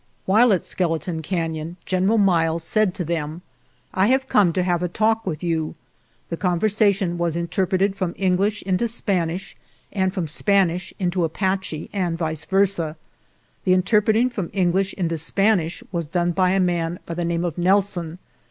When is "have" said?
4.07-4.27, 4.63-4.81